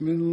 [0.00, 0.27] بسم الله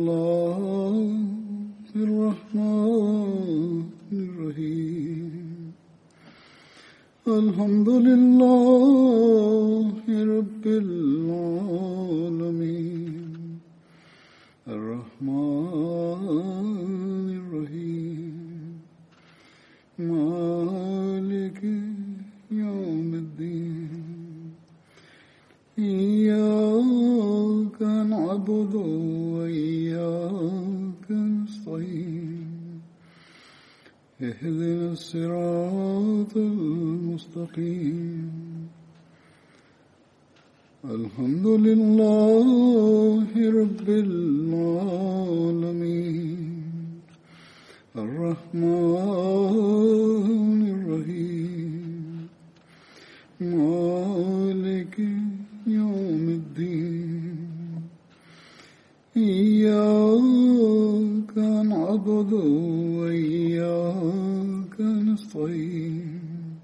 [65.55, 66.59] نستعين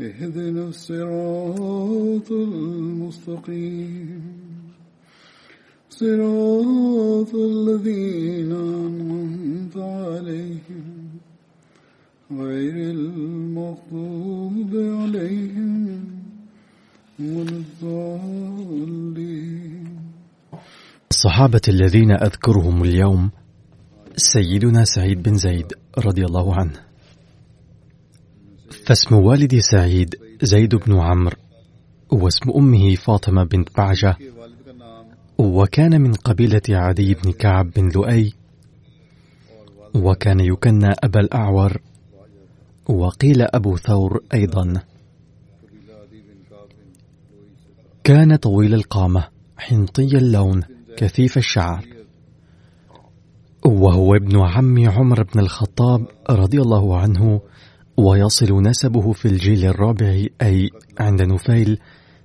[0.00, 4.22] اهدنا الصراط المستقيم.
[5.90, 11.08] صراط الذين أنعمت عليهم
[12.32, 16.04] غير المغضوب عليهم
[17.20, 18.72] ولا الضالين.
[21.10, 23.30] الصحابة الذين أذكرهم اليوم
[24.16, 26.91] سيدنا سعيد بن زيد رضي الله عنه.
[28.86, 31.36] فاسم والد سعيد زيد بن عمرو
[32.10, 34.16] واسم أمه فاطمة بنت بعجة
[35.38, 38.32] وكان من قبيلة عدي بن كعب بن لؤي
[39.94, 41.80] وكان يكنى أبا الأعور
[42.88, 44.82] وقيل أبو ثور أيضا.
[48.04, 50.62] كان طويل القامة حنطي اللون
[50.96, 51.86] كثيف الشعر.
[53.64, 57.40] وهو ابن عم عمر بن الخطاب رضي الله عنه
[57.96, 60.70] ويصل نسبه في الجيل الرابع أي
[61.00, 61.78] عند نفيل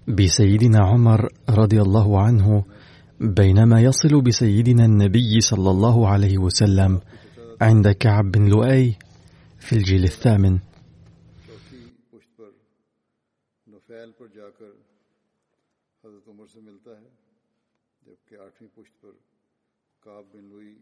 [0.08, 2.66] بسيدنا عمر رضي الله عنه
[3.20, 7.02] بينما يصل بسيدنا النبي صلى الله عليه وسلم
[7.62, 8.98] عند كعب بن لؤي
[9.60, 10.58] في الجيل الثامن.
[18.06, 19.12] جبکہ آٹھویں پشت پر
[20.34, 20.77] بن لوئی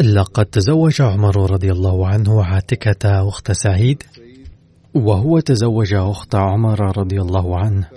[0.00, 4.02] لقد تزوج عمر رضي الله عنه عاتكة أخت سعيد
[4.94, 7.90] وهو تزوج أخت عمر رضي الله عنه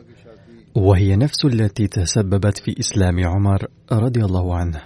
[0.76, 4.82] وهي نفس التي تسببت في إسلام عمر رضي الله عنه.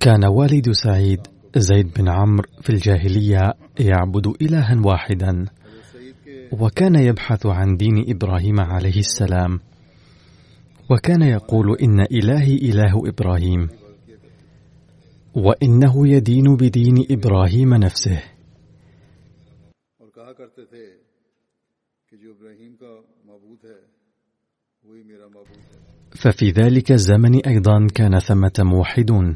[0.00, 5.46] كان والد سعيد زيد بن عمرو في الجاهلية يعبد إلها واحدا
[6.52, 9.60] وكان يبحث عن دين إبراهيم عليه السلام
[10.90, 13.68] وكان يقول إن إلهي إله إبراهيم
[15.34, 18.22] وإنه يدين بدين إبراهيم نفسه.
[26.10, 29.34] ففي ذلك الزمن أيضا كان ثمة موحدون.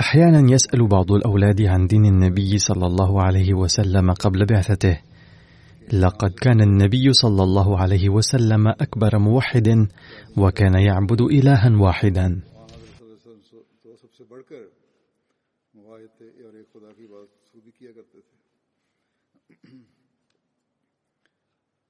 [0.00, 5.00] أحيانا يسأل بعض الأولاد عن دين النبي صلى الله عليه وسلم قبل بعثته.
[5.92, 9.88] لقد كان النبي صلى الله عليه وسلم أكبر موحد
[10.36, 12.40] وكان يعبد إلها واحدا.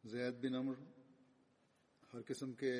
[0.05, 0.75] زید بن عمر
[2.14, 2.73] ہر قسم کے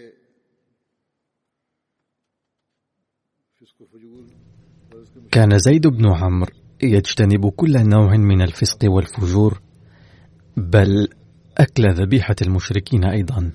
[5.31, 6.53] كان زيد بن عمرو
[6.83, 9.61] يجتنب كل نوع من الفسق والفجور
[10.56, 11.09] بل
[11.59, 13.53] أكل ذبيحة المشركين اللہ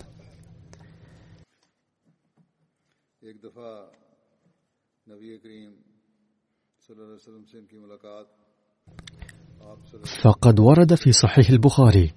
[10.24, 12.14] فقد ورد في صحيح البخاري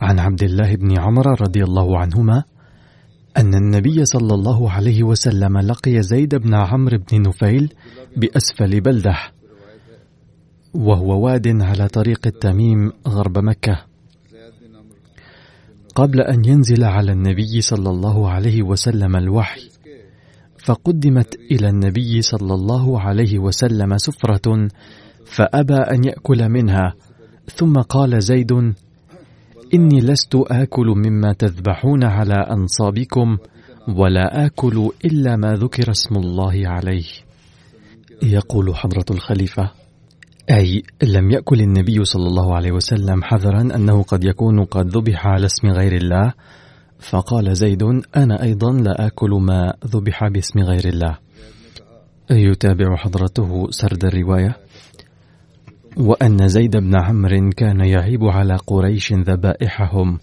[0.00, 2.44] عن عبد الله بن عمر رضي الله عنهما
[3.36, 7.72] أن النبي صلى الله عليه وسلم لقي زيد بن عمرو بن نفيل
[8.16, 9.16] بأسفل بلدة
[10.74, 13.84] وهو واد على طريق التميم غرب مكة.
[15.94, 19.70] قبل أن ينزل على النبي صلى الله عليه وسلم الوحي
[20.64, 24.68] فقدمت إلى النبي صلى الله عليه وسلم سفرة
[25.26, 26.94] فأبى أن يأكل منها
[27.56, 28.74] ثم قال زيد
[29.74, 33.38] إني لست آكل مما تذبحون على أنصابكم
[33.88, 37.04] ولا آكل إلا ما ذكر اسم الله عليه.
[38.22, 39.70] يقول حضرة الخليفة
[40.50, 45.46] أي لم يأكل النبي صلى الله عليه وسلم حذرا أنه قد يكون قد ذبح على
[45.46, 46.32] اسم غير الله؟
[46.98, 47.82] فقال زيد
[48.16, 51.18] أنا أيضا لا آكل ما ذبح باسم غير الله.
[52.30, 54.56] يتابع حضرته سرد الرواية.
[55.96, 60.18] وأن زيد بن عمرو كان يعيب على قريش ذبائحهم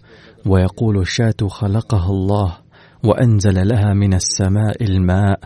[0.46, 2.58] ويقول الشاة خلقها الله
[3.04, 5.40] وأنزل لها من السماء الماء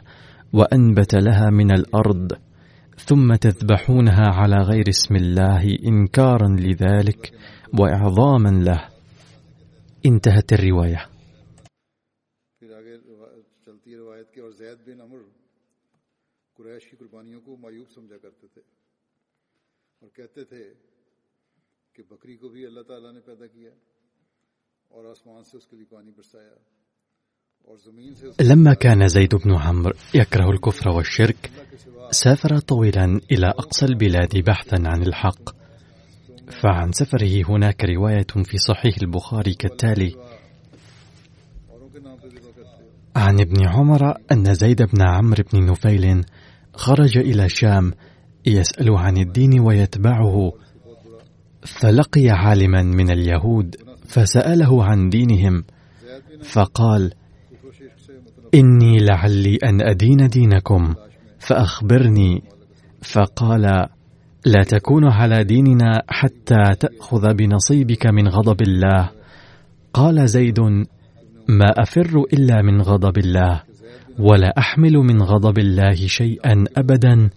[0.53, 2.31] وأنبت لها من الأرض
[2.97, 7.33] ثم تذبحونها على غير اسم الله إنكارا لذلك
[7.79, 8.89] وإعظاما له.
[10.05, 11.05] انتهت الرواية.
[20.18, 20.63] تھے
[21.95, 23.69] کہ بکری کو بھی اللہ تعالیٰ نے پیدا کیا
[24.92, 26.56] اور آسمان سے اس کے لیے پانی برسایا
[28.42, 31.51] لما كان زيد بن عمرو يكره الكفر والشرك
[32.12, 35.50] سافر طويلا إلى أقصى البلاد بحثا عن الحق.
[36.62, 40.15] فعن سفره هناك رواية في صحيح البخاري كالتالي
[43.15, 46.25] عن ابن عمر أن زيد بن عمرو بن نفيل
[46.74, 47.94] خرج إلى شام
[48.45, 50.51] يسأل عن الدين ويتبعه.
[51.61, 53.75] فلقي عالما من اليهود
[54.07, 55.63] فسأله عن دينهم
[56.43, 57.13] فقال
[58.53, 60.95] إني لعلي أن أدين دينكم
[61.39, 62.43] فأخبرني.
[63.01, 63.61] فقال
[64.45, 69.09] لا تكون على ديننا حتى تأخذ بنصيبك من غضب الله.
[69.93, 70.59] قال زيد
[71.47, 73.63] ما أفر إلا من غضب الله
[74.19, 77.29] ولا أحمل من غضب الله شيئا أبدا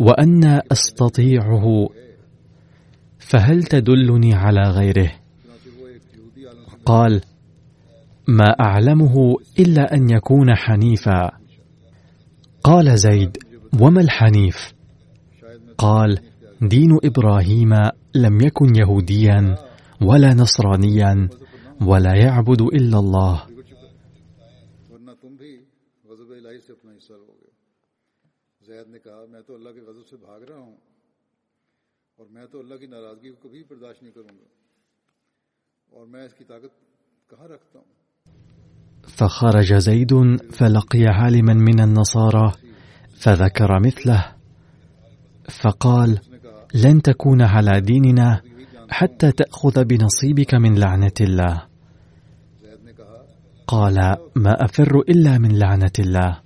[0.00, 1.88] وأنا أستطيعه
[3.18, 5.12] فهل تدلني على غيره؟
[6.84, 7.20] قال
[8.28, 11.30] ما أعلمه إلا أن يكون حنيفا.
[12.64, 13.38] قال زيد
[13.80, 14.72] وما الحنيف؟
[15.78, 16.18] قال
[16.60, 17.72] دين إبراهيم
[18.14, 19.56] لم يكن يهوديا
[20.02, 21.28] ولا نصرانيا
[21.80, 23.46] ولا يعبد إلا الله
[24.90, 27.38] اور میں تو اللہ کی ناراضگی کو کبھی برداشت نہیں کروں گا
[28.10, 29.29] اور میں اس کی طاقت کہاں رکھتا ہوں
[39.02, 40.12] فخرج زيد
[40.52, 42.52] فلقي عالما من النصارى
[43.20, 44.36] فذكر مثله
[45.50, 46.20] فقال
[46.74, 48.42] لن تكون على ديننا
[48.90, 51.62] حتى تأخذ بنصيبك من لعنة الله.
[53.66, 56.40] قال ما أفر إلا من لعنة الله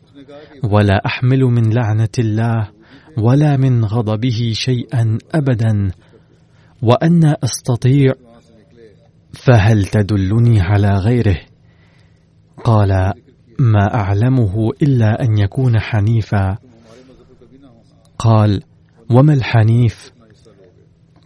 [0.65, 2.71] ولا أحمل من لعنة الله
[3.19, 5.91] ولا من غضبه شيئا ابدا.
[6.83, 8.15] وأنا أستطيع
[9.33, 11.41] فهل تدلني على غيره؟
[12.65, 13.13] قال
[13.59, 16.59] ما أعلمه إلا أن يكون حنيفا.
[18.19, 18.63] قال
[19.11, 20.13] وما الحنيف؟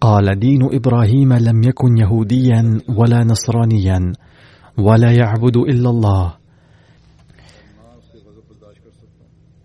[0.01, 4.13] قال دين إبراهيم لم يكن يهوديا ولا نصرانيا
[4.79, 6.35] ولا يعبد إلا الله.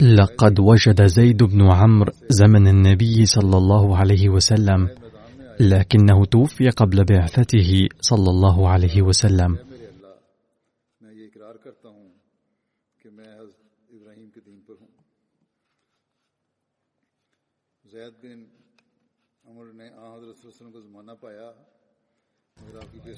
[0.00, 4.88] لقد وجد زيد بن عمرو زمن النبي صلى الله عليه وسلم
[5.60, 9.58] لكنه توفي قبل بعثته صلى الله عليه وسلم.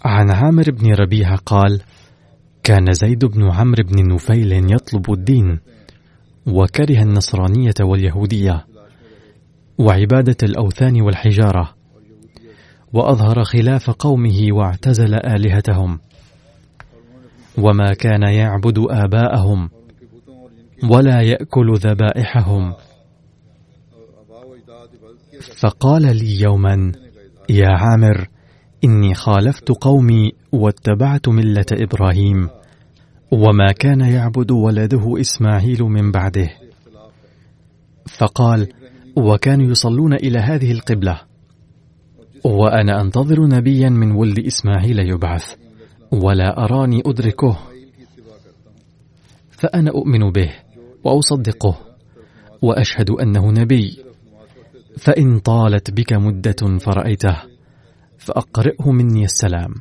[0.05, 1.83] عن عامر بن ربيعة قال
[2.63, 5.61] كان زيد بن عمرو بن نفيل يطلب الدين
[6.47, 8.67] وكره النصرانية واليهودية
[9.79, 11.75] وعبادة الأوثان والحجارة
[12.93, 15.99] وأظهر خلاف قومه واعتزل آلهتهم
[17.59, 19.71] وما كان يعبد آباءهم
[20.91, 22.75] ولا يأكل ذبائحهم.
[25.61, 26.93] فقال لي يوما
[27.51, 28.29] يا عامر
[28.85, 32.49] إني خالفت قومي واتبعت ملة إبراهيم.
[33.31, 36.51] وما كان يعبد ولده إسماعيل من بعده.
[38.19, 38.69] فقال
[39.17, 41.21] وكانوا يصلون إلى هذه القبلة.
[42.45, 45.55] وأنا أنتظر نبيا من ولد إسماعيل يبعث
[46.13, 47.59] ولا أراني أدركه.
[49.51, 50.55] فأنا أؤمن به
[51.05, 51.79] وأصدقه
[52.63, 53.99] وأشهد أنه نبي.
[54.99, 57.37] فإن طالت بك مدة فرأيته
[58.19, 59.75] فأقرئه مني السلام.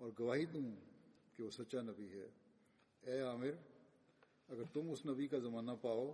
[0.00, 0.70] اور گواہی دوں
[1.36, 2.26] کہ وہ سچا نبی ہے
[3.06, 3.54] اے عامر
[4.48, 6.12] اگر تم اس نبی کا زمانہ پاؤ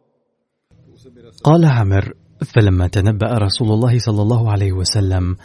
[1.42, 2.04] قال عامر
[2.46, 5.36] فلما تنبأ رسول الله صلى الله عليه وسلم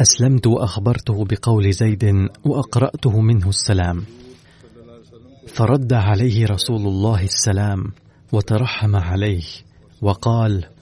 [0.00, 2.04] أسلمت وأخبرته بقول زيد
[2.44, 3.98] وأقرأته منه السلام.
[5.48, 7.92] فرد عليه رسول الله السلام
[8.32, 9.44] وترحم عليه
[10.02, 10.75] وقال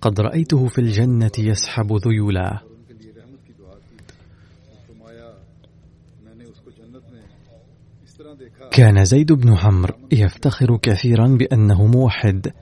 [0.00, 2.60] قد رأيته في الجنة يسحب ذيولا.
[8.70, 12.52] كان زيد بن عمرو يفتخر كثيرا بأنه موحد.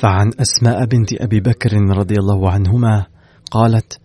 [0.00, 3.06] فعن أسماء بنت أبي بكر رضي الله عنهما
[3.50, 3.98] قالت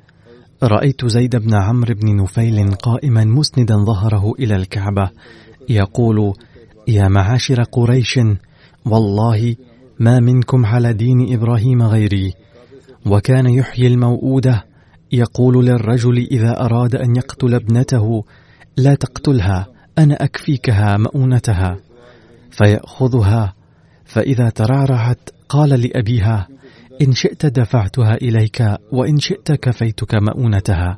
[0.64, 5.10] رأيت زيد بن عمرو بن نفيل قائما مسندا ظهره إلى الكعبة
[5.70, 6.34] يقول
[6.88, 8.20] يا معاشر قريش
[8.86, 9.56] والله
[10.00, 12.34] ما منكم على دين إبراهيم غيري.
[13.06, 14.66] وكان يحيي الموءودة.
[15.12, 18.24] يقول للرجل إذا أراد أن يقتل ابنته
[18.78, 21.78] لا تقتلها أنا أكفيكها مؤونتها.
[22.52, 23.54] فيأخذها.
[24.06, 26.48] فإذا ترعرعت قال لأبيها
[27.02, 28.62] إن شئت دفعتها إليك
[28.92, 30.98] وإن شئت كفيتك مؤونتها.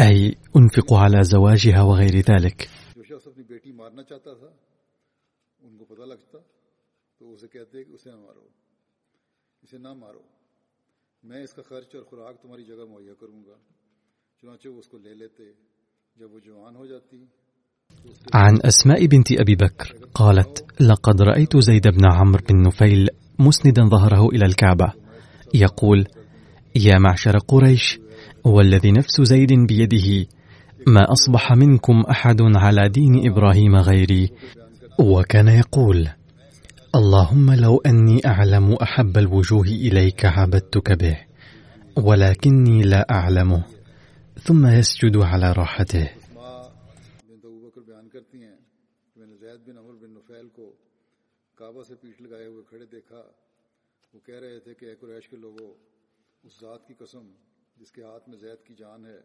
[0.00, 2.68] أي أنفق على زواجها وغير ذلك.
[11.22, 13.54] میں اس کا خرچ اور خوراک تمہاری جگہ مہیا کروں گا۔
[14.40, 15.42] چنانچہ وہ اس کو لے لیتے۔
[18.32, 23.06] عن أسماء بنت أبي بكر قالت لقد رأيت زيد بن عمرو بن نفيل
[23.38, 25.04] مسندا ظهره إلى الكعبة.
[25.54, 26.04] يقول
[26.76, 27.98] يا معشر قريش
[28.44, 30.30] والذي نفس زيد بيده
[30.86, 34.26] ما أصبح منكم أحد على دين إبراهيم غيري؟
[34.98, 36.23] وكان يقول
[36.94, 41.18] اللهم لو أني أعلم أحب الوجوه إليك عبدتك به
[41.98, 43.64] ولكني لا أعلمه
[44.38, 46.06] ثم يسجد على راحته.
[54.14, 55.68] وہ کہہ رہے تھے کہ اے قریش کے لوگوں
[56.44, 57.26] اس ذات کی قسم
[57.76, 59.18] جس کے ہاتھ میں زید کی جان ہے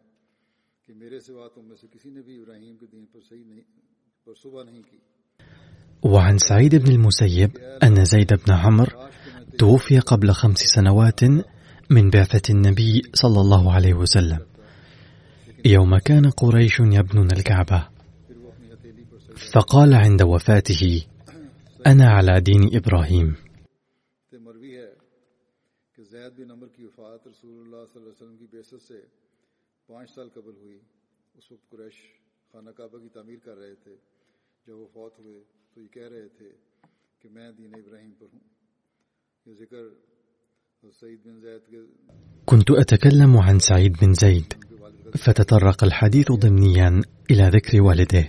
[0.88, 3.64] کہ میرے سوا تم میں سے کسی نے بھی ابراہیم کے دین پر صحیح نہیں
[4.26, 4.98] پر صبح نہیں کی
[6.04, 7.50] وعن سعيد بن المسيب
[7.84, 9.08] أن زيد بن عمرو
[9.58, 11.24] توفي قبل خمس سنوات
[11.90, 14.38] من بعثة النبي صلى الله عليه وسلم.
[15.64, 17.78] يوم كان قريش يبنون الكعبة
[19.36, 20.98] فقال عند وفاته
[21.88, 23.32] أنا على دين إبراهيم.
[31.38, 31.94] اس وقت قریش
[32.52, 33.96] خانہ کعبہ کی تعمیر کر رہے تھے
[34.66, 36.48] جب وہ فوت ہوئے۔ تو یہ کہہ رہے تھے
[37.22, 38.40] کہ میں دین ابراہیم پر ہوں
[39.46, 39.82] یہ ذکر
[41.00, 41.78] سعید بن زید کے
[42.50, 44.54] كنت أتكلم عن سعيد بن زيد
[45.18, 47.00] فتطرق الحديث ضمنيا
[47.30, 48.28] إلى ذكر والده.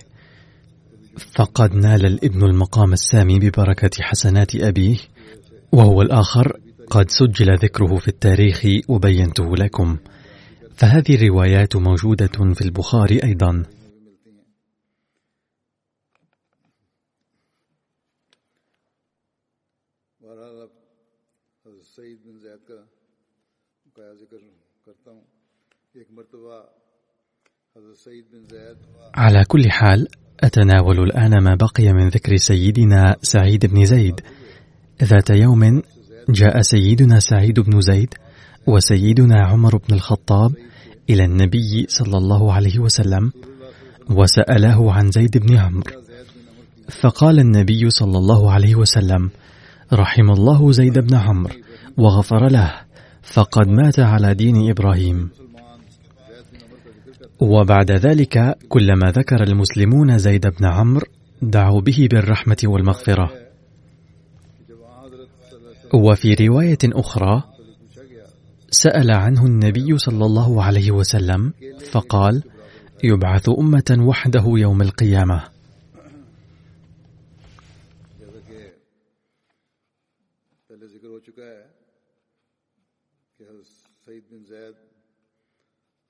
[1.36, 4.98] فقد نال الابن المقام السامي ببركة حسنات أبيه
[5.72, 9.98] وهو الآخر قد سجل ذكره في التاريخ وبينته لكم.
[10.76, 13.64] فهذه الروايات موجودة في البخاري أيضا.
[29.16, 30.08] على كل حال
[30.40, 34.22] أتناول الآن ما بقي من ذكر سيدنا سعيد بن زيد.
[35.04, 35.82] ذات يوم
[36.30, 38.14] جاء سيدنا سعيد بن زيد
[38.68, 40.56] وسيدنا عمر بن الخطاب
[41.10, 43.32] إلى النبي صلى الله عليه وسلم
[44.10, 45.92] وسأله عن زيد بن عمرو.
[47.02, 49.32] فقال النبي صلى الله عليه وسلم
[49.94, 51.56] رحم الله زيد بن عمرو
[51.98, 52.82] وغفر له
[53.22, 55.41] فقد مات على دين إبراهيم.
[57.42, 61.06] وبعد ذلك كلما ذكر المسلمون زيد بن عمرو
[61.42, 63.32] دعوا به بالرحمة والمغفرة.
[65.94, 67.44] وفي رواية أخرى
[68.72, 71.54] سأل عنه النبي صلى الله عليه وسلم
[71.92, 72.44] فقال
[73.04, 75.52] يبعث أمة وحده يوم القيامة.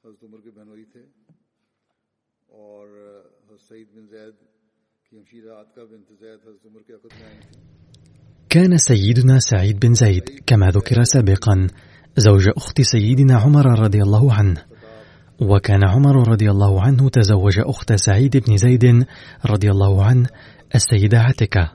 [0.03, 1.20] حضرت عمر کے تھے
[2.51, 2.87] اور
[3.67, 4.35] سعید بن زید
[5.09, 7.69] کی ہمشیرہ عتقہ بنت زید حضرت عمر کے عقد میں آئی
[8.51, 11.67] كان سيدنا سعيد بن زيد كما ذكر سابقا
[12.17, 14.63] زوج أخت سيدنا عمر رضي الله عنه
[15.41, 19.05] وكان عمر رضي الله عنه تزوج أخت سعيد بن زيد
[19.45, 20.27] رضي الله عنه
[20.75, 21.71] السيدة عتكة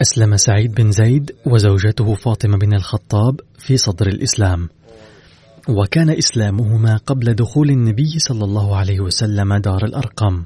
[0.00, 4.68] أسلم سعيد بن زيد وزوجته فاطمة بن الخطاب في صدر الإسلام.
[5.68, 10.44] وكان إسلامهما قبل دخول النبي صلى الله عليه وسلم دار الأرقم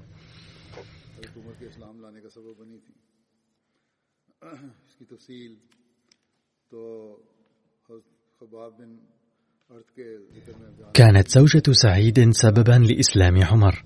[10.94, 13.85] كانت زوجة سعيد سببا لإسلام عمر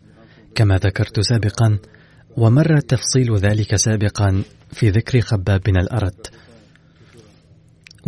[0.55, 1.79] كما ذكرت سابقا
[2.37, 4.43] ومر تفصيل ذلك سابقا
[4.73, 6.27] في ذكر خباب بن الأرد.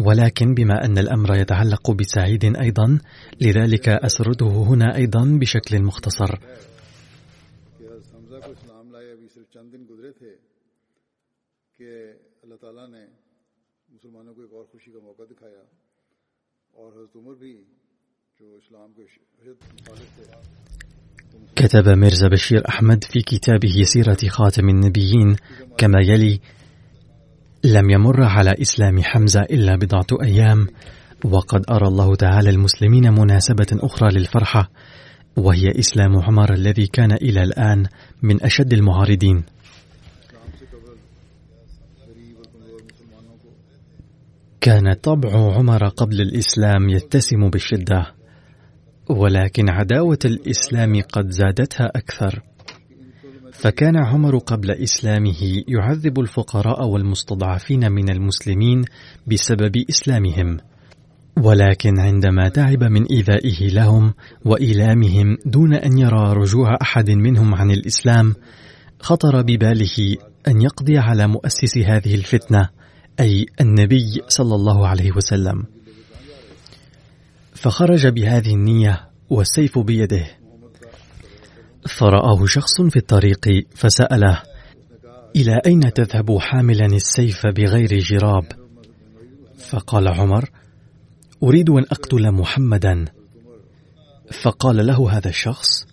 [0.06, 2.98] ولكن بما أن الأمر يتعلق بسعيد أيضا
[3.40, 6.38] لذلك أسرده هنا أيضا بشكل مختصر.
[21.56, 25.36] كتب ميرزا بشير أحمد في كتابه سيرة خاتم النبيين
[25.78, 26.40] كما يلي
[27.64, 30.66] لم يمر على إسلام حمزة إلا بضعة أيام
[31.24, 34.70] وقد أرى الله تعالى المسلمين مناسبة أخرى للفرحة
[35.36, 37.86] وهي إسلام عمر الذي كان إلى الآن
[38.22, 39.42] من أشد المعارضين.
[44.60, 48.14] كان طبع عمر قبل الإسلام يتسم بالشدة
[49.10, 52.42] ولكن عداوة الإسلام قد زادتها أكثر.
[53.52, 58.84] فكان عمر قبل إسلامه يعذب الفقراء والمستضعفين من المسلمين
[59.26, 60.58] بسبب إسلامهم.
[61.36, 68.34] ولكن عندما تعب من إيذائه لهم وإيلامهم دون أن يرى رجوع أحد منهم عن الإسلام
[69.00, 70.16] خطر بباله
[70.48, 72.68] أن يقضي على مؤسس هذه الفتنة
[73.20, 75.64] أي النبي صلى الله عليه وسلم.
[77.54, 80.39] فخرج بهذه النية والسيف بيده.
[81.88, 84.42] فرآه شخص في الطريق فسأله
[85.36, 88.44] إلى أين تذهب حاملا السيف بغير جراب؟
[89.70, 90.50] فقال عمر
[91.42, 93.04] أريد أن أقتل محمدا
[94.42, 95.86] فقال له هذا الشخص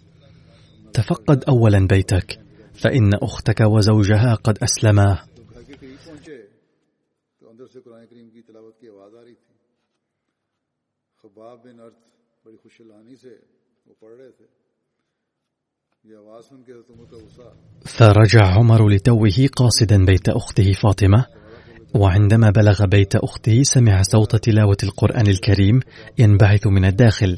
[0.93, 2.39] تفقد أولا بيتك
[2.73, 5.17] فإن أختك وزوجها قد أسلما
[12.47, 13.30] بڑی خوش لانی سے
[13.86, 14.45] وہ پڑھ رہے تھے
[17.85, 21.25] فرجع عمر لتوه قاصدا بيت أخته فاطمة
[21.95, 25.79] وعندما بلغ بيت أخته سمع صوت تلاوة القرآن الكريم
[26.17, 27.37] ينبعث من الداخل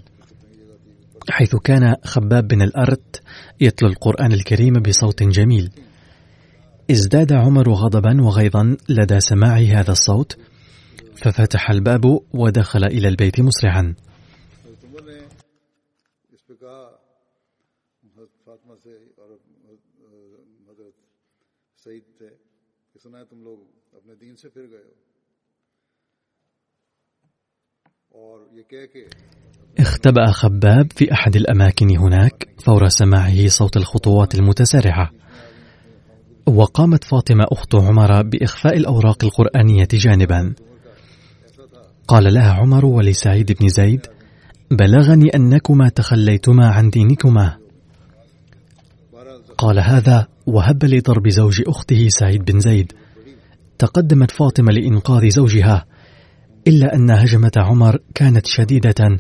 [1.29, 3.21] حيث كان خباب بن الأرت
[3.62, 5.69] يتلو القرآن الكريم بصوت جميل.
[6.91, 10.38] ازداد عمر غضبا وغيظا لدى سماع هذا الصوت
[11.15, 13.95] ففتح الباب ودخل إلى البيت مسرعا.
[21.84, 22.28] سعید تھے
[22.94, 23.58] کہ سنا ہے تم لوگ
[23.94, 25.10] اپنے دین سے پھر گئے ہو
[28.12, 29.08] اور یہ کہہ کے
[29.78, 35.13] اختبأ خباب في أحد الأماكن هناك فور سماعه صوت الخطوات المتسارعة.
[36.48, 40.54] وقامت فاطمة أخت عمر بإخفاء الأوراق القرآنية جانبا.
[42.08, 44.08] قال لها عمر ولسعيد بن زيد
[44.72, 47.59] بلغني أنكما تخليتما عن دينكما.
[49.60, 52.93] قال هذا وهب لضرب زوج أخته سعيد بن زيد.
[53.80, 55.86] تقدمت فاطمة لإنقاذ زوجها
[56.67, 59.19] إلا أن هجمة عمر كانت شديدة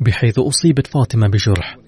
[0.00, 1.78] بحيث أصيبت فاطمة بجرح.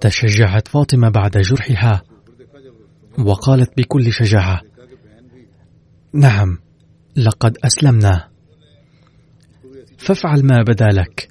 [0.00, 2.02] تشجعت فاطمة بعد جرحها
[3.18, 4.60] وقالت بكل شجاعة.
[6.12, 6.69] نعم
[7.16, 8.28] لقد أسلمنا.
[9.98, 11.28] فافعل ما بدا لك.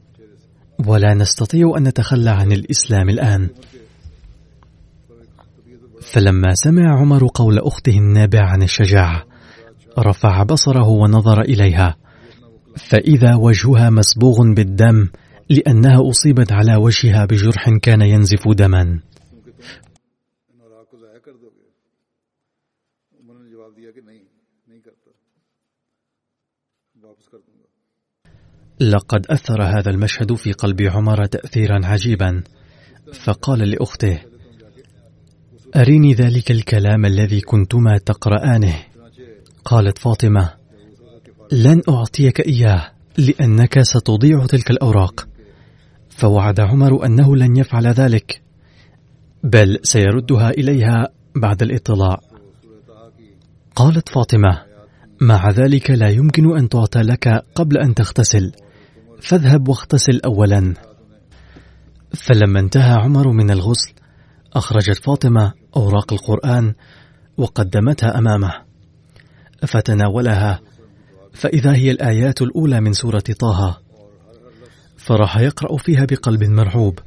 [0.86, 3.50] ولا نستطيع أن نتخلى عن الإسلام الآن.
[6.02, 9.26] فلما سمع عمر قول أخته النابع عن الشجاعة
[10.00, 11.96] رفع بصره ونظر إليها.
[12.78, 15.08] فإذا وجهها مسبوغ بالدم
[15.50, 19.00] لأنها أصيبت على وجهها بجرح كان ينزف دما.
[28.82, 32.44] لقد أثر هذا المشهد في قلب عمر تأثيرا عجيبا.
[33.14, 34.20] فقال لأخته
[35.76, 38.76] أريني ذلك الكلام الذي كنتما تقرآنه.
[39.66, 40.54] قالت فاطمة
[41.52, 45.28] لن أعطيك إياه لأنك ستضيع تلك الأوراق.
[46.10, 48.42] فوعد عمر أنه لن يفعل ذلك
[49.44, 52.22] بل سيردها إليها بعد الإطلاع.
[53.76, 54.62] قالت فاطمة
[55.22, 58.52] مع ذلك لا يمكن أن تعطى لك قبل أن تغتسل
[59.22, 60.74] فاذهب واغتسل أولا
[62.14, 63.94] فلما انتهى عمر من الغسل
[64.54, 66.74] أخرجت فاطمة أوراق القرآن
[67.38, 68.66] وقدمتها أمامه
[69.68, 70.62] فتناولها
[71.34, 73.82] فإذا هي الآيات الأولى من سورة طه
[74.98, 77.00] فراح يقرأ فيها بقلب مرعوب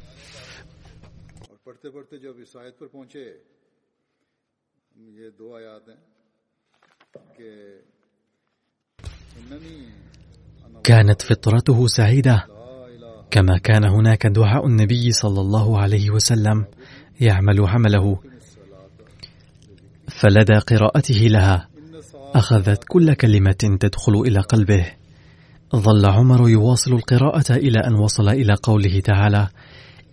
[10.83, 12.45] كانت فطرته سعيدة.
[13.31, 16.65] كما كان هناك دعاء النبي صلى الله عليه وسلم
[17.21, 18.19] يعمل عمله.
[20.07, 21.67] فلدى قراءته لها.
[22.35, 24.85] أخذت كل كلمة تدخل إلى قلبه.
[25.75, 29.47] ظل عمر يواصل القراءة إلى أن وصل إلى قوله تعالى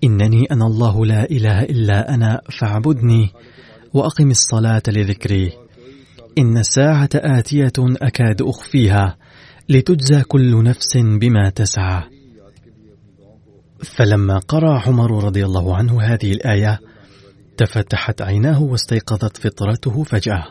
[0.04, 3.30] إنني أنا الله لا إله إلا أنا فاعبدني
[3.94, 5.52] وأقم الصلاة لذكري.
[6.38, 9.16] إن الساعة آتية أكاد أخفيها.
[9.70, 12.02] لتجزى كل نفس بما تسعى.
[13.85, 16.80] فلما قرأ عمر رضي الله عنه هذه الآية
[17.56, 20.44] تفتحت عيناه واستيقظت فطرته فجأة.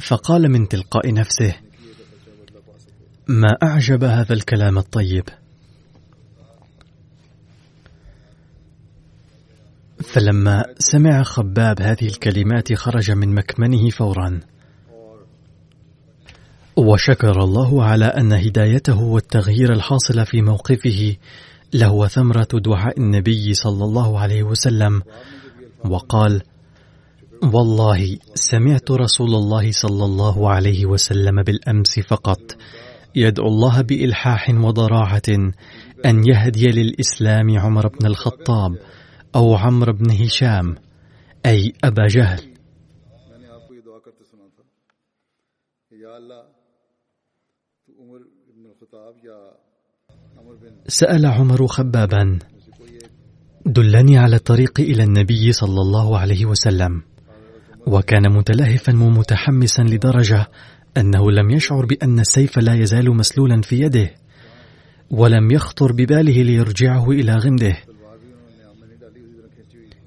[0.00, 1.54] فقال من تلقاء نفسه
[3.28, 5.24] ما أعجب هذا الكلام الطيب.
[10.02, 14.40] فلما سمع خباب هذه الكلمات خرج من مكمنه فورا.
[16.80, 21.16] وشكر الله على أن هدايته والتغيير الحاصل في موقفه
[21.74, 25.02] لهو ثمرة دعاء النبي صلى الله عليه وسلم
[25.84, 26.42] وقال
[27.42, 32.40] والله سمعت رسول الله صلى الله عليه وسلم بالأمس فقط
[33.14, 35.52] يدعو الله بإلحاح وضراعة
[36.06, 38.76] أن يهدي للإسلام عمر بن الخطاب
[39.36, 40.74] أو عمرو بن هشام
[41.46, 42.49] أي أبا جهل
[50.90, 52.38] سأل عمر خبابا
[53.66, 57.02] دلني على الطريق إلى النبي صلى الله عليه وسلم
[57.86, 60.46] وكان متلهفا ومتحمسا لدرجة
[60.96, 64.10] أنه لم يشعر بأن السيف لا يزال مسلولا في يده
[65.10, 67.76] ولم يخطر بباله ليرجعه إلى غمده.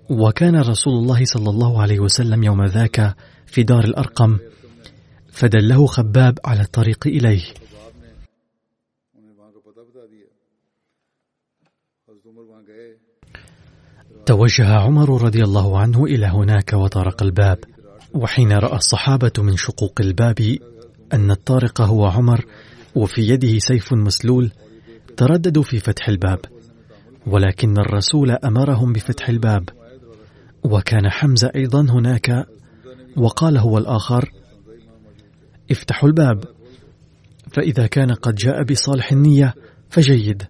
[0.09, 3.15] وكان رسول الله صلى الله عليه وسلم يوم ذاك
[3.45, 4.37] في دار الأرقم
[5.31, 7.43] فدله خباب على الطريق إليه.
[14.25, 17.57] توجه عمر رضي الله عنه إلى هناك وطرق الباب
[18.13, 20.57] وحين رأى الصحابة من شقوق الباب
[21.13, 22.45] أن الطارق هو عمر
[22.95, 24.51] وفي يده سيف مسلول
[25.17, 26.39] ترددوا في فتح الباب
[27.27, 29.69] ولكن الرسول أمرهم بفتح الباب
[30.63, 32.45] وكان حمزة أيضا هناك
[33.17, 34.31] وقال هو الآخر
[35.71, 36.43] افتحوا الباب
[37.51, 39.53] فإذا كان قد جاء بصالح النية
[39.89, 40.43] فجيد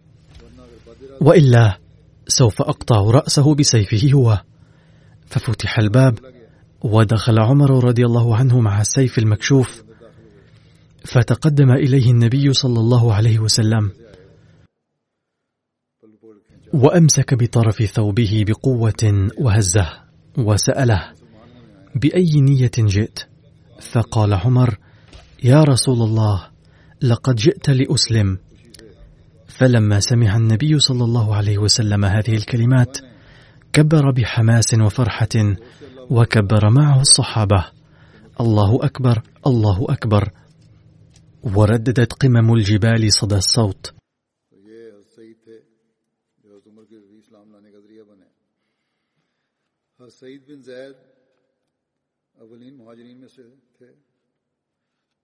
[1.22, 1.83] وإلا
[2.28, 4.42] سوف أقطع رأسه بسيفه هو.
[5.26, 6.20] ففتح الباب
[6.82, 9.84] ودخل عمر رضي الله عنه مع السيف المكشوف.
[11.06, 13.92] فتقدم إليه النبي صلى الله عليه وسلم.
[16.74, 19.90] وأمسك بطرف ثوبه بقوة وهزه
[20.38, 21.14] وسأله
[21.96, 23.20] بأي نية جئت؟
[23.82, 24.78] فقال عمر
[25.44, 26.48] يا رسول الله
[27.02, 28.38] لقد جئت لأسلم.
[29.64, 32.98] فلما سمع النبي صلى الله عليه وسلم هذه الكلمات
[33.74, 35.36] كبر بحماس وفرحة
[36.12, 37.72] وكبر معه الصحابة.
[38.40, 40.24] الله أكبر الله أكبر.
[41.44, 43.88] ورددت قمم الجبال صدى الصوت.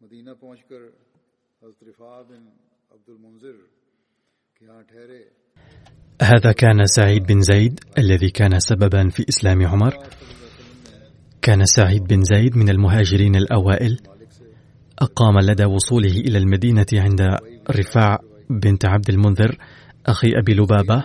[0.01, 0.81] مدینہ پہنچ کر
[1.61, 2.49] حضرت رفاع بن
[2.91, 3.78] عبد المنظر
[6.21, 9.93] هذا كان سعيد بن زيد الذي كان سببا في إسلام عمر.
[11.41, 13.99] كان سعيد بن زيد من المهاجرين الأوائل.
[14.99, 17.21] أقام لدى وصوله إلى المدينة عند
[17.71, 18.19] رفاع
[18.49, 19.57] بنت عبد المنذر
[20.05, 21.03] أخي أبي لبابة.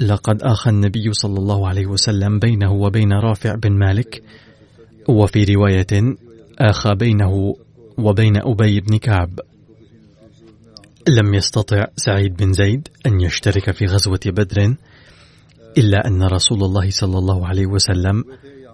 [0.00, 4.22] لقد اخى النبي صلى الله عليه وسلم بينه وبين رافع بن مالك.
[5.08, 6.16] وفي رواية
[6.58, 7.54] اخى بينه
[7.98, 9.40] وبين أبي بن كعب.
[11.08, 14.74] لم يستطع سعيد بن زيد أن يشترك في غزوة بدر
[15.78, 18.24] إلا أن رسول الله صلى الله عليه وسلم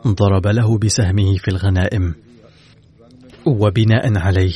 [0.06, 2.14] ضرب له بسهمه في الغنائم
[3.46, 4.54] وبناء عليه.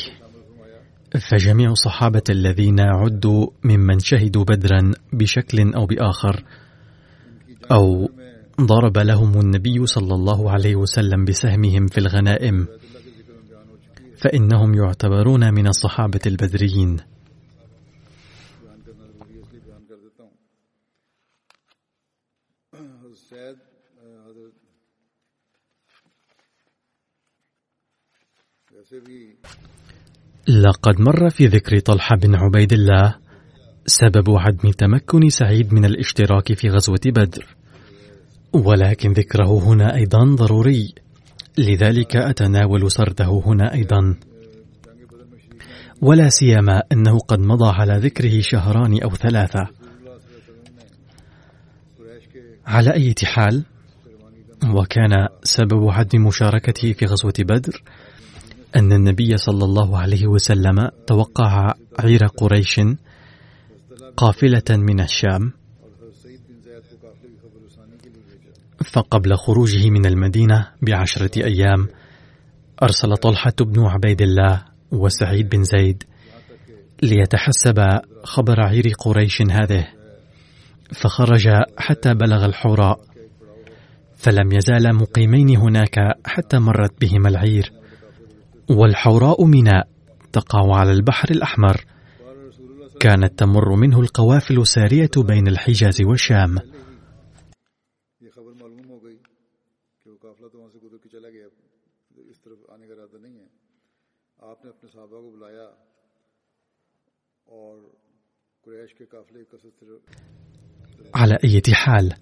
[1.31, 6.45] فجميع الصحابة الذين عدوا ممن شهدوا بدرا بشكل أو بآخر
[7.73, 8.11] أو
[8.61, 12.67] ضرب لهم النبي صلى الله عليه وسلم بسهمهم في الغنائم
[14.17, 16.97] فإنهم يعتبرون من الصحابة البدريين.
[30.49, 33.15] لقد مر في ذكر طلحة بن عبيد الله
[33.87, 37.47] سبب عدم تمكن سعيد من الاشتراك في غزوة بدر.
[38.53, 40.95] ولكن ذكره هنا أيضا ضروري.
[41.59, 44.15] لذلك أتناول سرده هنا أيضا.
[46.01, 49.69] ولا سيما أنه قد مضى على ذكره شهران أو ثلاثة.
[52.67, 53.65] على أي حال
[54.75, 57.83] وكان سبب عدم مشاركته في غزوة بدر
[58.77, 62.81] أن النبي صلى الله عليه وسلم توقع عير قريش
[64.17, 65.53] قافلة من الشام
[68.85, 71.89] فقبل خروجه من المدينة بعشرة أيام
[72.83, 76.05] أرسل طلحة بن عبيد الله وسعيد بن زيد
[77.03, 79.89] ليتحسب خبر عير قريش هذه
[80.93, 83.01] فخرج حتى بلغ الحوراء
[84.17, 87.78] فلم يزال مقيمين هناك حتى مرت بهما العير.
[88.71, 89.89] والحوراء ميناء
[90.33, 91.85] تقع على البحر الأحمر.
[93.01, 96.57] كانت تمر منه القوافل سارية بين الحجاز والشام.
[111.15, 112.15] على أي حال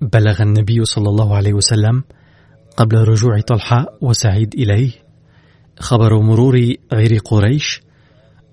[0.00, 2.04] بلغ النبي صلى الله عليه وسلم
[2.76, 5.01] قبل رجوع طلحة وسعيد إليه
[5.78, 7.82] خبر مرور غير قريش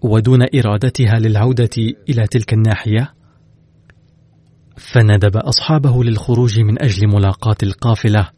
[0.01, 1.69] ودون إرادتها للعودة
[2.10, 3.13] إلى تلك الناحية؟
[4.77, 8.29] فندب أصحابه للخروج من أجل ملاقاة القافلة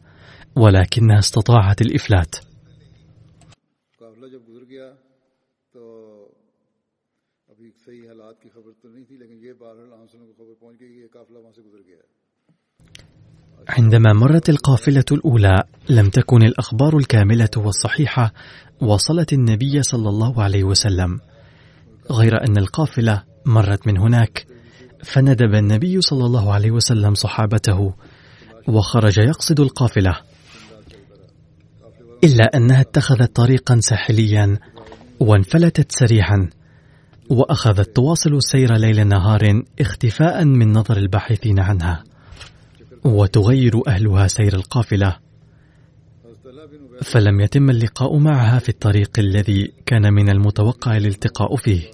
[0.56, 2.36] ولكنها استطاعت الإفلات.
[13.68, 18.32] عندما مرت القافلة الأولى لم تكن الأخبار الكاملة والصحيحة
[18.82, 21.20] وصلت النبي صلى الله عليه وسلم
[22.10, 24.46] غير أن القافلة مرت من هناك
[25.04, 27.94] فندب النبي صلى الله عليه وسلم صحابته
[28.68, 30.16] وخرج يقصد القافلة.
[32.24, 34.58] إلا أنها اتخذت طريقا ساحليا
[35.20, 36.50] وانفلتت سريعا
[37.30, 42.04] وأخذت تواصل السير ليل نهار اختفاء من نظر الباحثين عنها.
[43.04, 45.16] وتغير أهلها سير القافلة.
[47.02, 51.90] فلم يتم اللقاء معها في الطريق الذي كان من المتوقع الالتقاء فيه.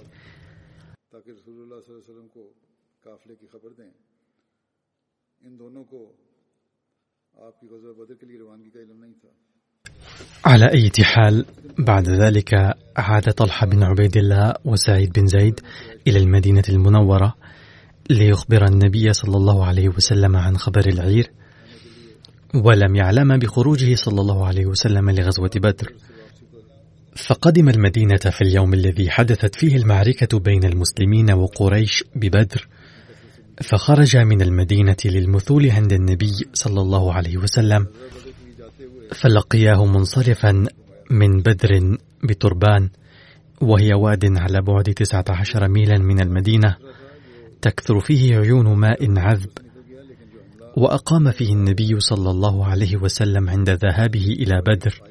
[10.45, 11.45] على أي حال
[11.79, 12.53] بعد ذلك
[12.97, 15.59] عاد طلحة بن عبيد الله وسعيد بن زيد
[16.07, 17.35] إلى المدينة المنورة
[18.09, 21.31] ليخبر النبي صلى الله عليه وسلم عن خبر العير.
[22.55, 25.93] ولم يعلم بخروجه صلى الله عليه وسلم لغزوة بدر.
[27.15, 32.67] فقدم المدينة في اليوم الذي حدثت فيه المعركة بين المسلمين وقريش ببدر
[33.61, 37.87] فخرج من المدينة للمثول عند النبي صلى الله عليه وسلم
[39.13, 40.65] فلقياه منصرفا
[41.11, 42.89] من بدر بتربان
[43.61, 46.75] وهي واد على بعد تسعة عشر ميلا من المدينة
[47.61, 49.49] تكثر فيه عيون ماء عذب.
[50.77, 55.01] وأقام فيه النبي صلى الله عليه وسلم عند ذهابه إلى بدر.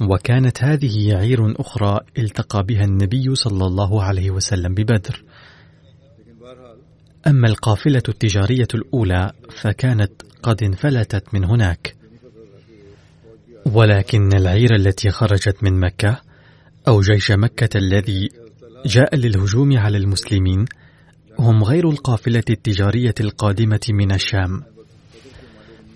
[0.00, 5.22] وكانت هذه عير أخرى التقى بها النبي صلى الله عليه وسلم ببدر.
[7.26, 10.12] أما القافلة التجارية الأولى فكانت
[10.42, 11.96] قد انفلتت من هناك.
[13.66, 16.20] ولكن العير التي خرجت من مكة
[16.88, 18.28] أو جيش مكة الذي
[18.86, 20.64] جاء للهجوم على المسلمين
[21.38, 24.62] هم غير القافلة التجارية القادمة من الشام.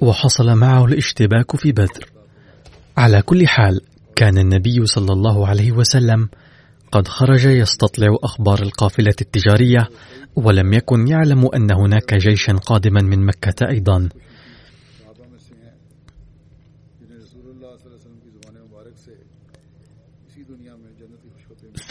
[0.00, 2.10] وحصل معه الاشتباك في بدر.
[2.96, 3.80] على كل حال
[4.16, 6.28] كان النبي صلى الله عليه وسلم
[6.92, 9.88] قد خرج يستطلع أخبار القافلة التجارية
[10.36, 14.08] ولم يكن يعلم أن هناك جيشا قادما من مكة أيضا.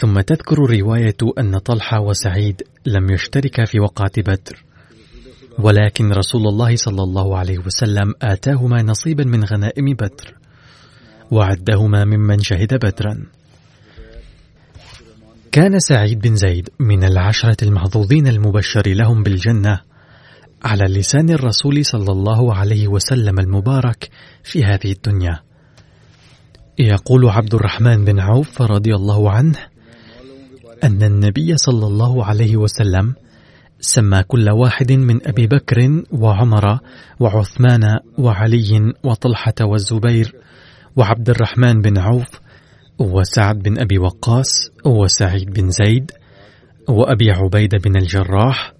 [0.00, 4.64] ثم تذكر الرواية أن طلحة وسعيد لم يشتركا في وقعة بدر.
[5.58, 10.34] ولكن رسول الله صلى الله عليه وسلم آتاهما نصيبا من غنائم بدر
[11.30, 13.26] وعدهما ممن شهد بدرا.
[15.52, 19.80] كان سعيد بن زيد من العشرة المحظوظين المبشر لهم بالجنة
[20.64, 24.10] على لسان الرسول صلى الله عليه وسلم المبارك
[24.44, 25.40] في هذه الدنيا.
[26.78, 29.69] يقول عبد الرحمن بن عوف رضي الله عنه
[30.84, 33.14] أن النبي صلى الله عليه وسلم
[33.80, 36.78] سمى كل واحد من أبي بكر وعمر
[37.20, 40.34] وعثمان وعلي وطلحة والزبير
[40.96, 42.28] وعبد الرحمن بن عوف
[42.98, 46.12] وسعد بن أبي وقاص وسعيد بن زيد
[46.88, 48.72] وأبي عبيدة بن الجراح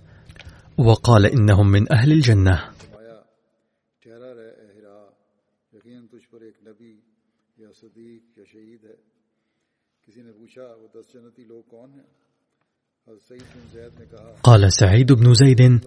[0.79, 2.61] وقال إنهم من أهل الجنة.
[14.43, 15.81] قال سعيد بن زيد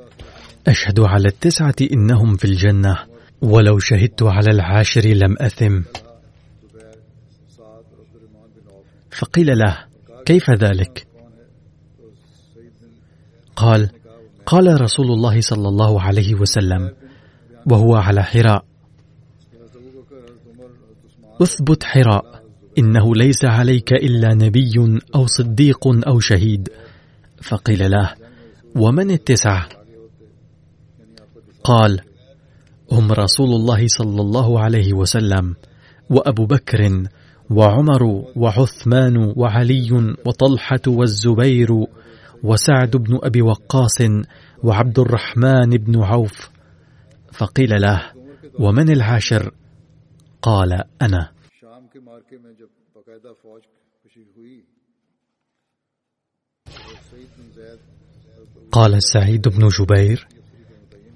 [0.67, 2.97] أشهد على التسعة إنهم في الجنة.
[3.41, 5.81] ولو شهدت على العاشر لم أثم.
[9.11, 9.85] فقيل له
[10.25, 11.07] كيف ذلك؟
[13.55, 13.89] قال
[14.45, 16.95] قال رسول الله صلى الله عليه وسلم
[17.71, 18.65] وهو على حراء.
[21.41, 22.42] أثبت حراء.
[22.77, 26.69] إنه ليس عليك إلا نبي أو صديق أو شهيد.
[27.41, 28.13] فقيل له
[28.75, 29.69] ومن التسعة؟
[31.63, 31.99] قال
[32.91, 35.55] هم رسول الله صلى الله عليه وسلم
[36.09, 37.03] وأبو بكر
[37.49, 38.03] وعمر
[38.35, 41.69] وعثمان وعلي وطلحة والزبير
[42.43, 43.97] وسعد بن أبي وقاص
[44.63, 46.49] وعبد الرحمن بن عوف.
[47.31, 48.01] فقيل له
[48.59, 49.51] ومن العاشر؟
[50.41, 51.32] قال أنا.
[58.71, 60.27] قال سعيد بن جبير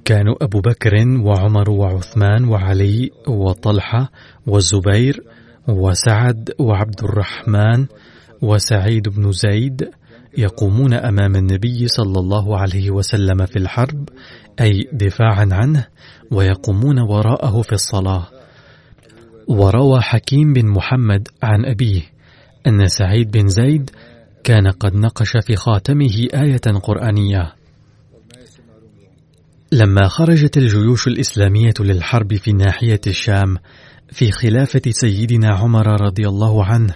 [0.06, 4.12] كانوا أبو بكر وعمر وعثمان وعلي وطلحة
[4.48, 5.24] والزبير
[5.68, 7.86] وسعد وعبد الرحمن
[8.42, 9.90] وسعيد بن زيد
[10.38, 14.10] يقومون أمام النبي صلى الله عليه وسلم في الحرب
[14.62, 15.88] أي دفاعا عنه
[16.32, 18.28] ويقومون وراءه في الصلاة.
[19.48, 22.17] وروى حكيم بن محمد عن أبيه
[22.68, 23.90] أن سعيد بن زيد
[24.44, 27.54] كان قد نقش في خاتمه آية قرآنية.
[29.72, 33.58] لما خرجت الجيوش الإسلامية للحرب في ناحية الشام
[34.12, 36.96] في خلافة سيدنا عمر رضي الله عنه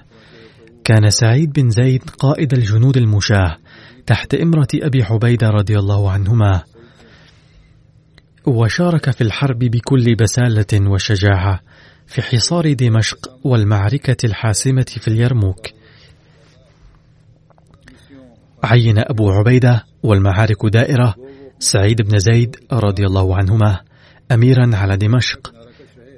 [0.84, 3.58] كان سعيد بن زيد قائد الجنود المشاة
[4.06, 6.64] تحت إمرة أبي عبيدة رضي الله عنهما.
[8.46, 11.62] وشارك في الحرب بكل بسالة وشجاعة
[12.12, 15.68] في حصار دمشق والمعركة الحاسمة في اليرموك.
[18.64, 21.16] عين أبو عبيدة والمعارك دائرة
[21.60, 23.80] سعيد بن زيد رضي الله عنهما
[24.32, 25.54] أميرا على دمشق.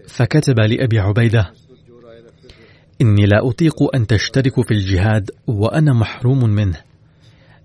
[0.07, 1.53] فكتب لأبي عبيدة
[3.01, 6.77] إني لا أطيق أن تشتركوا في الجهاد وأنا محروم منه.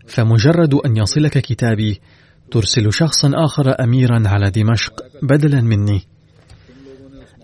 [0.07, 2.01] فمجرد أن يصلك كتابي
[2.51, 6.18] ترسل شخصا آخر أميرا على دمشق بدلا مني.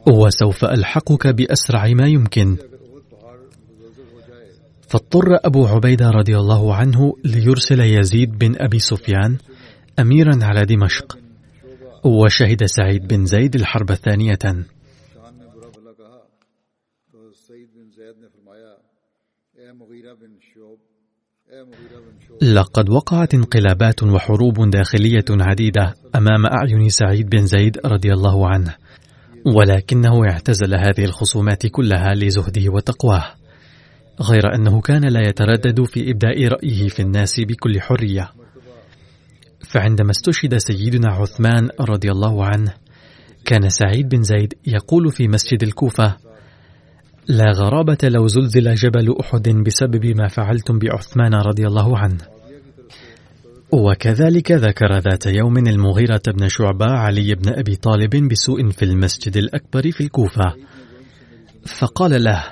[0.09, 2.57] وسوف ألحقك بأسرع ما يمكن.
[4.89, 9.39] فاضطر أبو عبيدة رضي الله عنه ليرسل يزيد بن أبي سفيان
[9.99, 11.19] أميرا على دمشق
[12.05, 14.39] وشهد سعيد بن زيد الحرب الثانية.
[22.43, 28.77] لقد وقعت انقلابات وحروب داخلية عديدة أمام أعين سعيد بن زيد رضي الله عنه.
[29.45, 33.25] ولكنه اعتزل هذه الخصومات كلها لزهده وتقواه
[34.21, 38.31] غير أنه كان لا يتردد في إبداء رأيه في الناس بكل حرية.
[39.69, 42.75] فعندما استشهد سيدنا عثمان رضي الله عنه
[43.45, 46.17] كان سعيد بن زيد يقول في مسجد الكوفة
[47.29, 52.34] لا غرابة لو زلزل جبل أحد بسبب ما فعلتم بعثمان رضي الله عنه.
[53.75, 59.91] وكذلك ذكر ذات يوم المغيرة بن شعبة علي بن أبي طالب بسوء في المسجد الأكبر
[59.91, 60.55] في الكوفة.
[61.67, 62.45] فقال له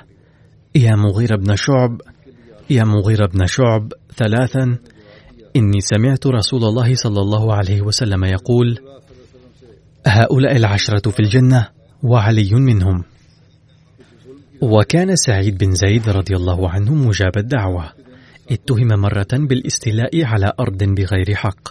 [0.75, 2.01] يا مغير بن شعب
[2.69, 4.77] يا مغير بن شعب ثلاثا
[5.55, 8.79] إني سمعت رسول الله صلى الله عليه وسلم يقول
[10.07, 11.67] هؤلاء العشرة في الجنة
[12.03, 13.03] وعلي منهم.
[14.61, 18.02] وكان سعيد بن زيد رضي الله عنه مجاب الدعوة.
[18.51, 21.69] اتهم مرة بالاستيلاء على أرض بغير حق.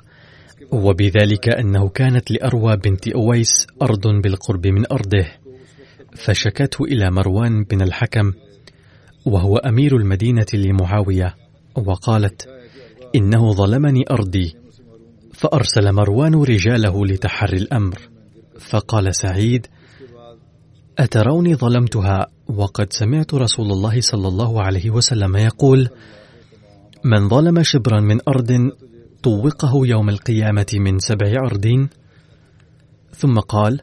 [0.73, 5.27] وبذلك أنه كانت لأروى بنت أويس أرض بالقرب من أرضه.
[6.17, 8.33] فشكته إلى مروان بن الحكم
[9.27, 11.35] وهو أمير المدينة لمعاوية
[11.77, 12.49] وقالت
[13.15, 14.55] إنه ظلمني أرضي
[15.35, 17.99] فأرسل مروان رجاله لتحري الأمر.
[18.71, 19.67] فقال سعيد
[20.99, 25.89] أتروني ظلمتها وقد سمعت رسول الله صلى الله عليه وسلم يقول
[27.05, 28.71] من ظلم شبرا من أرض
[29.23, 31.89] طوقه يوم القيامة من سبع أرضين
[33.15, 33.81] ثم قال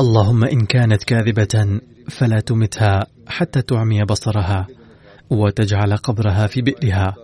[0.00, 4.66] اللهم إن كانت كاذبة فلا تمتها حتى تعمي بصرها
[5.30, 7.14] وتجعل قبرها في بئرها.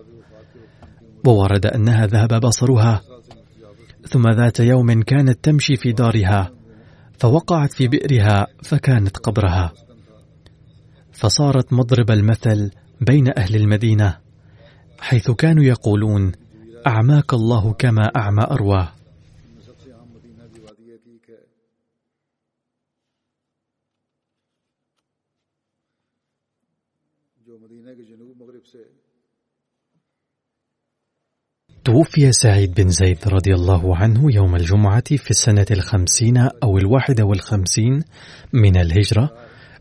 [1.27, 3.03] وورد أنها ذهب بصرها.
[4.09, 6.53] ثم ذات يوم كانت تمشي في دارها
[7.19, 9.73] فوقعت في بئرها فكانت قبرها.
[11.13, 14.30] فصارت مضرب المثل بين أهل المدينة.
[15.01, 16.33] حيث كانوا يقولون
[16.87, 18.93] أعماك الله كما أعمى أرواه.
[31.85, 38.03] توفي سعيد بن زيد رضي الله عنه يوم الجمعة في السنة الخمسين أو الواحدة والخمسين
[38.53, 39.31] من الهجرة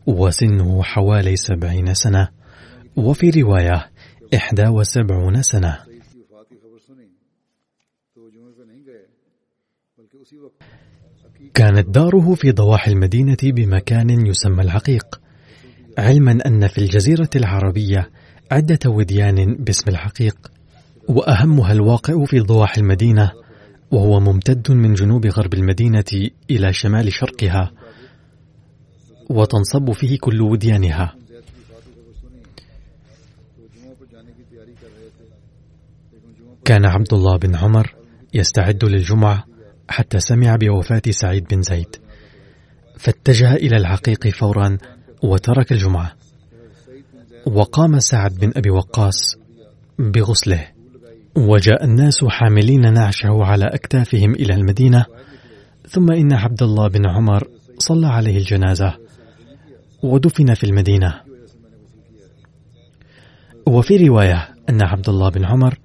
[0.06, 2.28] وسنه حوالي سبعين سنة.
[2.96, 3.90] وفي رواية
[4.34, 5.78] إحدى وسبعون سنة.
[11.54, 15.20] كانت داره في ضواحي المدينة بمكان يسمى العقيق
[15.98, 18.10] علما أن في الجزيرة العربية
[18.50, 20.52] عدة وديان باسم العقيق
[21.08, 23.32] وأهمها الواقع في ضواحي المدينة
[23.90, 27.72] وهو ممتد من جنوب غرب المدينة إلى شمال شرقها
[29.30, 31.14] وتنصب فيه كل وديانها.
[36.70, 37.94] كان عبد الله بن عمر
[38.34, 39.44] يستعد للجمعة
[39.88, 41.96] حتى سمع بوفاة سعيد بن زيد
[42.98, 44.78] فاتجه إلى العقيق فورا
[45.22, 46.12] وترك الجمعة.
[47.46, 49.36] وقام سعد بن أبي وقاص
[49.98, 50.66] بغسله
[51.36, 55.06] وجاء الناس حاملين نعشه على أكتافهم إلى المدينة
[55.88, 57.48] ثم إن عبد الله بن عمر
[57.78, 58.94] صلى عليه الجنازة
[60.02, 61.20] ودفن في المدينة.
[63.66, 65.78] وفي رواية أن عبد الله بن عمر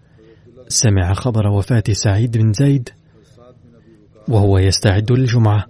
[0.68, 2.90] سمع خبر وفاة سعيد بن زيد
[4.28, 5.66] وهو يستعد للجمعة.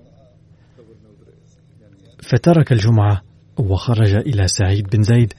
[2.23, 3.21] فترك الجمعة
[3.57, 5.33] وخرج إلى سعيد بن زيد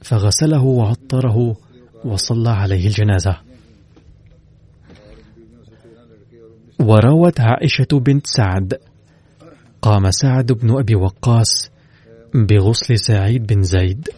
[0.00, 1.56] فغسله وعطره
[2.04, 3.36] وصلى عليه الجنازة.
[6.80, 8.78] وروت عائشة بنت سعد
[9.82, 11.70] قام سعد بن أبي وقاص
[12.34, 14.08] بغسل سعيد بن زيد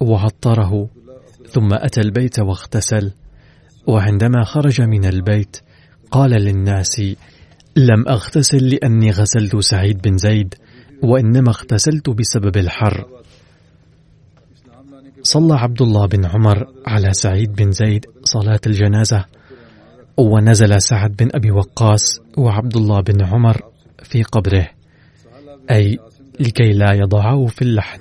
[0.00, 0.88] وعطره
[1.48, 3.12] ثم أتى البيت واغتسل.
[3.86, 5.56] وعندما خرج من البيت
[6.10, 7.00] قال للناس
[7.76, 10.54] لم أغتسل لأني غسلت سعيد بن زيد
[11.02, 13.06] وإنما اغتسلت بسبب الحر.
[15.22, 19.24] صلى عبد الله بن عمر على سعيد بن زيد صلاة الجنازة
[20.16, 23.60] ونزل سعد بن أبي وقاص وعبد الله بن عمر
[24.02, 24.68] في قبره
[25.70, 25.98] أي
[26.40, 28.00] لكي لا يضعه في اللحد.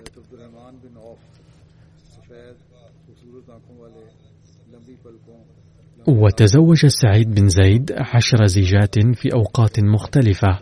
[6.12, 10.60] وتزوج سعيد بن زيد عشر زيجات في أوقات مختلفة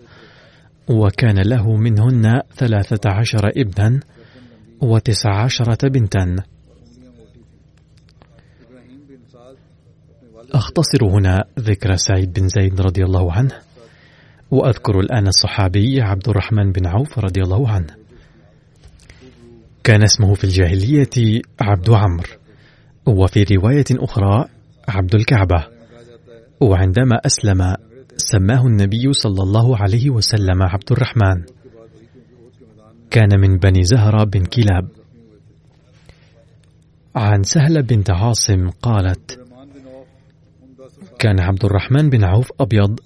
[0.90, 4.00] وكان له منهن ثلاثة عشر ابنا
[4.82, 6.36] وتسع عشرة بنتا.
[10.52, 13.56] أختصر هنا ذكر سعيد بن زيد رضي الله عنه
[14.52, 17.96] وأذكر الآن الصحابي عبد الرحمن بن عوف رضي الله عنه.
[19.84, 22.30] كان اسمه في الجاهلية عبد عمرو
[23.06, 24.59] وفي رواية أخرى
[24.90, 25.68] عبد الكعبة.
[26.62, 27.76] وعندما أسلم
[28.18, 31.44] سماه النبي صلى الله عليه وسلم عبد الرحمن.
[33.12, 34.88] كان من بني زهرة بن كلاب.
[37.16, 39.40] عن سهلة بنت عاصم قالت
[41.20, 43.00] كان عبد الرحمن بن عوف أبيض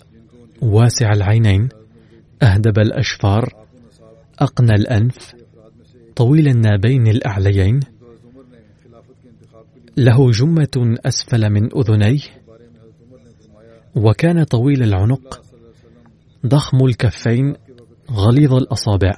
[0.62, 1.70] واسع العينين
[2.44, 3.50] أهدب الأشفار
[4.40, 5.36] أقنى الأنف
[6.16, 7.80] طويل النابين الأعليين
[9.98, 12.20] له جمة أسفل من أذنيه
[13.96, 15.42] وكان طويل العنق
[16.46, 17.56] ضخم الكفين
[18.12, 19.14] غليظ الأصابع.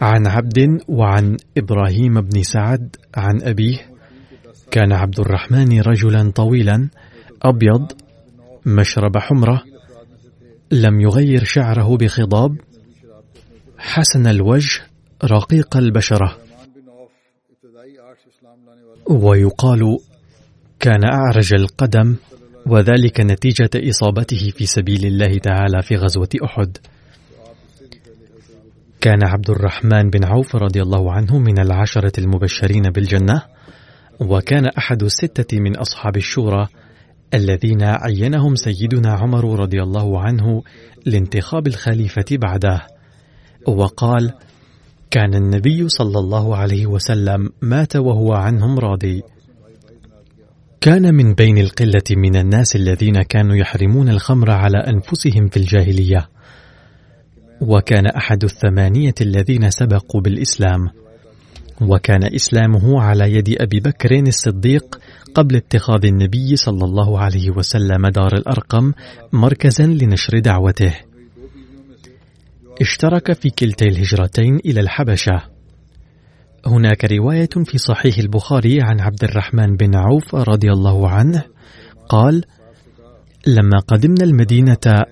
[0.00, 3.78] عن عبد وعن إبراهيم بن سعد عن أبيه
[4.70, 6.88] كان عبد الرحمن رجلا طويلا
[7.42, 7.92] أبيض
[8.66, 9.62] مشرب حمرة
[10.72, 12.56] لم يغير شعره بخضاب
[13.78, 14.80] حسن الوجه
[15.24, 16.45] رقيق البشرة.
[19.10, 19.98] ويقال
[20.80, 22.16] كان أعرج القدم
[22.66, 26.78] وذلك نتيجة إصابته في سبيل الله تعالى في غزوة أحد.
[29.00, 33.42] كان عبد الرحمن بن عوف رضي الله عنه من العشرة المبشرين بالجنة
[34.20, 36.66] وكان أحد الستة من أصحاب الشورى
[37.34, 40.62] الذين عينهم سيدنا عمر رضي الله عنه
[41.06, 42.86] لانتخاب الخليفة بعده.
[43.66, 44.32] وقال
[45.10, 49.22] كان النبي صلى الله عليه وسلم مات وهو عنهم راضي.
[50.80, 56.28] كان من بين القلة من الناس الذين كانوا يحرمون الخمر على أنفسهم في الجاهلية.
[57.60, 60.88] وكان أحد الثمانية الذين سبقوا بالإسلام.
[61.80, 64.98] وكان إسلامه على يد أبي بكر الصديق
[65.34, 68.92] قبل اتخاذ النبي صلى الله عليه وسلم دار الأرقم
[69.32, 71.05] مركزا لنشر دعوته.
[72.80, 75.42] اشترك في كلتا الهجرتين إلى الحبشة.
[76.66, 81.42] هناك رواية في صحيح البخاري عن عبد الرحمن بن عوف رضي الله عنه
[82.08, 82.44] قال
[83.46, 85.04] لما قدمنا المدينة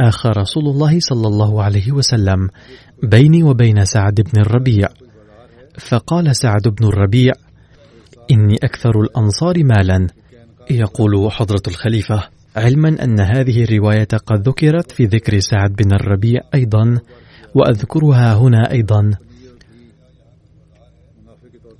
[0.00, 2.48] آخى رسول الله صلى الله عليه وسلم
[3.02, 4.88] بيني وبين سعد بن الربيع.
[5.78, 7.32] فقال سعد بن الربيع
[8.30, 10.06] إني أكثر الأنصار مالا.
[10.70, 12.39] يقول حضرة الخليفة.
[12.56, 17.00] علما أن هذه الرواية قد ذكرت في ذكر سعد بن الربيع أيضا
[17.54, 19.10] وأذكرها هنا أيضا.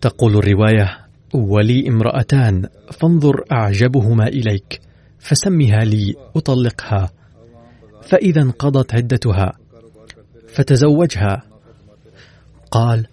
[0.01, 0.99] تقول الرواية
[1.35, 4.81] ولي امرأتان فانظر أعجبهما إليك
[5.19, 7.11] فسمها لي أطلقها.
[8.03, 9.53] فإذا انقضت عدتها
[10.49, 11.43] فتزوجها.
[12.71, 13.07] قال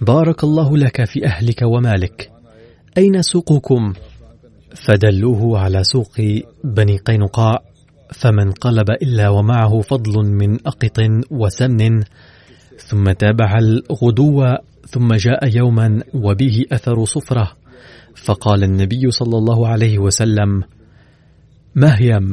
[0.00, 2.30] بارك الله لك في أهلك ومالك
[2.98, 3.92] أين سوقكم؟
[4.84, 6.20] فدلوه على سوق
[6.64, 7.62] بني قينقاع
[8.12, 10.98] فما انقلب إلا ومعه فضل من أقط
[11.30, 12.02] وسمن
[12.78, 14.44] ثم تابع الغدو
[14.88, 17.52] ثم جاء يوما وبه أثر صفرة
[18.16, 20.62] فقال النبي صلى الله عليه وسلم
[21.74, 22.32] مهيم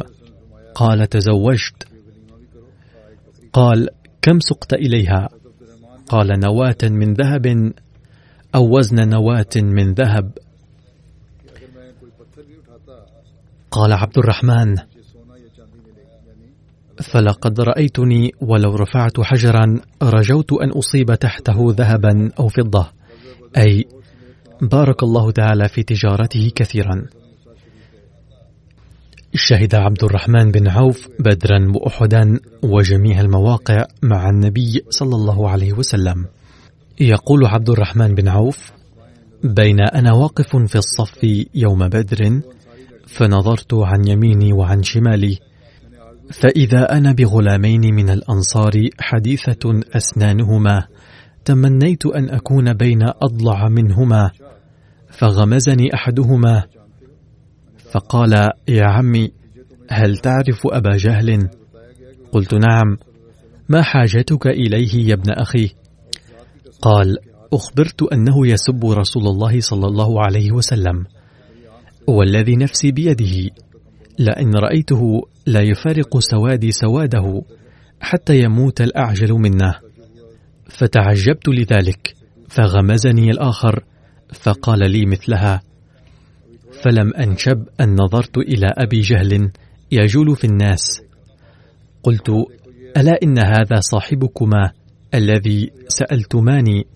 [0.76, 1.88] قال تزوجت.
[3.54, 3.90] قال
[4.22, 5.30] كم سقت إليها؟
[6.08, 7.74] قال نواة من ذهب
[8.56, 10.32] أو وزن نواة من ذهب.
[13.76, 14.76] قال عبد الرحمن
[17.04, 22.88] فلقد رأيتني ولو رفعت حجرا رجوت أن أصيب تحته ذهبا أو فضة.
[23.58, 23.86] أي
[24.62, 27.06] بارك الله تعالى في تجارته كثيرا.
[29.34, 36.26] شهد عبد الرحمن بن عوف بدرا وأحدا وجميع المواقع مع النبي صلى الله عليه وسلم.
[37.00, 38.72] يقول عبد الرحمن بن عوف
[39.44, 41.24] بين أنا واقف في الصف
[41.56, 42.42] يوم بدر
[43.08, 45.40] فنظرت عن يميني وعن شمالي
[46.32, 50.88] فإذا أنا بغلامين من الأنصار حديثة أسنانهما
[51.46, 54.32] تمنيت أن أكون بين أضلع منهما
[55.10, 56.64] فغمزني أحدهما
[57.92, 58.34] فقال
[58.68, 59.32] يا عمي
[59.90, 61.50] هل تعرف أبا جهل؟
[62.32, 62.98] قلت نعم
[63.70, 65.70] ما حاجتك إليه يا ابن أخي؟
[66.82, 67.18] قال
[67.54, 71.06] أخبرت أنه يسب رسول الله صلى الله عليه وسلم
[72.08, 73.50] والذي نفسي بيده.
[74.20, 77.42] لئن رأيته لا يفارق سوادي سواده
[78.02, 79.76] حتى يموت الأعجل منه.
[80.70, 82.16] فتعجبت لذلك
[82.50, 83.84] فغمزني الآخر
[84.34, 85.62] فقال لي مثلها
[86.84, 89.52] فلم أنشب أن نظرت إلى أبي جهل
[89.92, 91.02] يجول في الناس.
[92.04, 92.30] قلت
[92.98, 94.72] ألا إن هذا صاحبكما
[95.14, 96.88] الذي سألتماني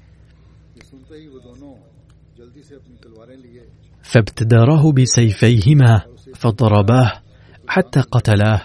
[4.12, 6.02] فابتدراه بسيفيهما
[6.36, 7.12] فضرباه
[7.68, 8.62] حتى قتلاه.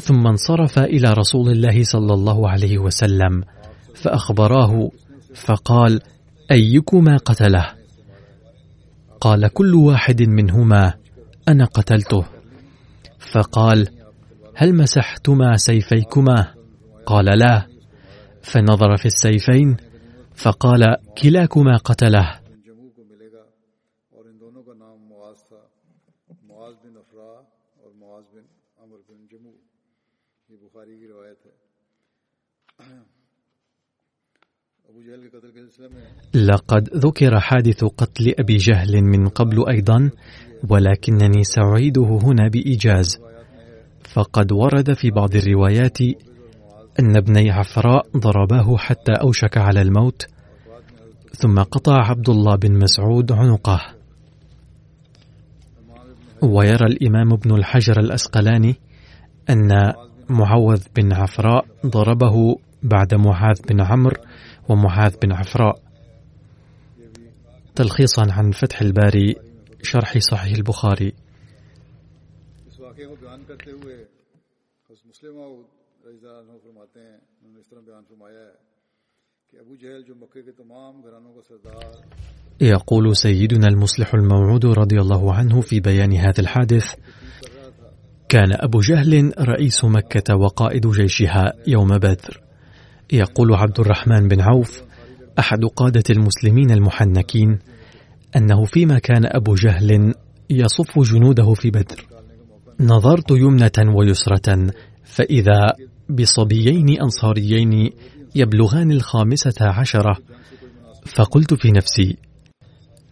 [0.00, 3.44] ثم انصرف إلى رسول الله صلى الله عليه وسلم
[3.94, 4.90] فأخبراه
[5.34, 6.00] فقال
[6.50, 7.66] أيكما قتله؟
[9.20, 10.94] قال كل واحد منهما
[11.48, 12.24] أنا قتلته.
[13.32, 13.88] فقال
[14.54, 16.46] هل مسحتما سيفيكما؟
[17.06, 17.66] قال لا.
[18.42, 19.76] فنظر في السيفين
[20.36, 22.41] فقال كلاكما قتله.
[36.34, 40.10] لقد ذكر حادث قتل أبي جهل من قبل أيضا
[40.68, 43.20] ولكنني سأعيده هنا بإيجاز.
[44.14, 46.00] فقد ورد في بعض الروايات
[47.00, 50.26] أن ابني عفراء ضرباه حتى أوشك على الموت
[51.32, 53.80] ثم قطع عبد الله بن مسعود عنقه.
[56.42, 58.76] ويرى الإمام ابن الحجر الأسقلاني
[59.50, 59.92] أن
[60.28, 64.16] معوذ بن عفراء ضربه بعد معاذ بن عمرو
[64.68, 65.91] ومعاذ بن عفراء.
[67.74, 69.34] تلخيصا عن فتح الباري
[69.82, 71.12] شرح صحيح البخاري.
[82.60, 86.94] يقول سيدنا المصلح الموعود رضي الله عنه في بيان هذا الحادث
[88.28, 92.42] كان أبو جهل رئيس مكة وقائد جيشها يوم بدر.
[93.12, 94.91] يقول عبد الرحمن بن عوف
[95.38, 97.58] أحد قادة المسلمين المحنكين
[98.36, 100.14] أنه فيما كان أبو جهل
[100.50, 102.06] يصف جنوده في بدر.
[102.80, 104.72] نظرت يمنة ويسرة
[105.04, 105.72] فإذا
[106.10, 107.90] بصبيين أنصاريين
[108.34, 110.16] يبلغان الخامسة عشرة
[111.06, 112.16] فقلت في نفسي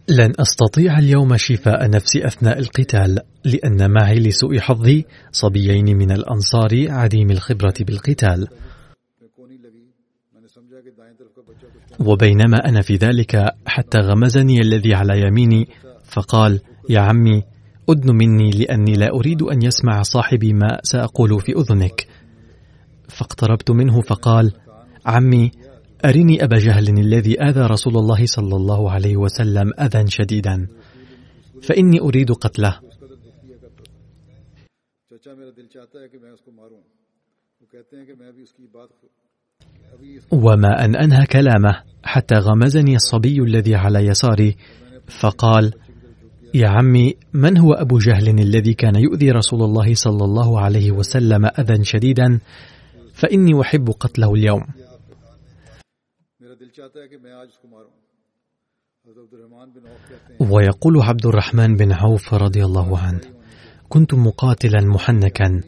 [0.09, 7.31] لن أستطيع اليوم شفاء نفسي أثناء القتال لأن معي لسوء حظي صبيين من الأنصار عديم
[7.31, 8.47] الخبرة بالقتال.
[12.07, 15.67] وبينما أنا في ذلك حتى غمزني الذي على يميني
[16.03, 17.43] فقال يا عمي
[17.89, 22.07] أدن مني لأني لا أريد أن يسمع صاحبي ما سأقول في أذنك.
[23.09, 24.51] فاقتربت منه فقال
[25.05, 25.51] عمي
[26.05, 30.67] أرني أبا جهل الذي آذى رسول الله صلى الله عليه وسلم أذى شديدا
[31.61, 32.79] فإني أريد قتله.
[40.31, 44.55] وما أن أنهى كلامه حتى غمزني الصبي الذي على يساري
[45.19, 45.73] فقال
[46.53, 51.45] يا عمي من هو أبو جهل الذي كان يؤذي رسول الله صلى الله عليه وسلم
[51.45, 52.39] أذى شديدا؟
[53.13, 54.63] فإني أحب قتله اليوم.
[60.39, 63.21] ويقول عبد الرحمن بن عوف رضي الله عنه
[63.89, 65.61] كنت مقاتلا محنكا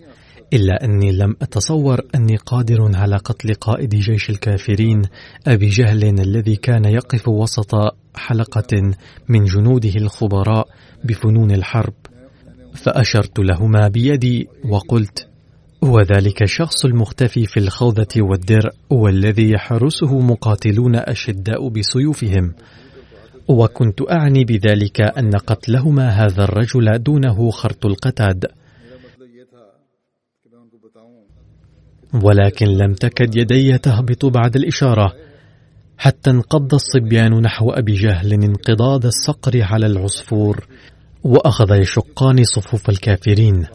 [0.53, 5.01] إلا أني لم أتصور أني قادر على قتل قائد جيش الكافرين
[5.47, 7.71] أبي جهل الذي كان يقف وسط
[8.15, 8.93] حلقة
[9.29, 10.67] من جنوده الخبراء
[11.03, 11.93] بفنون الحرب.
[12.75, 15.27] فأشرت لهما بيدي وقلت
[15.83, 22.53] هو ذلك الشخص المختفي في الخوذة والدرع والذي يحرسه مقاتلون أشداء بسيوفهم.
[23.47, 28.45] وكنت أعني بذلك أن قتلهما هذا الرجل دونه خرط القتاد.
[32.13, 35.13] ولكن لم تكد يدي تهبط بعد الإشارة
[35.97, 40.67] حتى انقض الصبيان نحو أبي جهل انقضاض الصقر على العصفور
[41.23, 43.67] وأخذ يشقان صفوف الكافرين.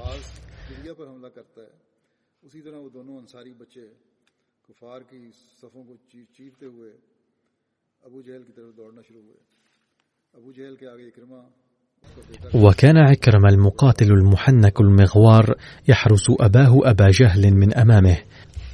[12.55, 15.55] وكان عكرم المقاتل المحنك المغوار
[15.89, 18.17] يحرس أباه أبا جهل من أمامه